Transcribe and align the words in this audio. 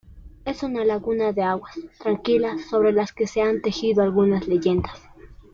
Es 0.45 0.63
una 0.63 0.83
laguna 0.83 1.31
de 1.31 1.43
aguas 1.43 1.77
tranquilas 1.99 2.65
sobre 2.65 2.91
las 2.91 3.13
que 3.13 3.27
se 3.27 3.43
han 3.43 3.61
tejido 3.61 4.01
algunas 4.01 4.47
leyendas. 4.47 4.99